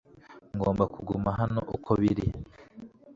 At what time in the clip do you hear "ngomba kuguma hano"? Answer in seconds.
0.57-1.61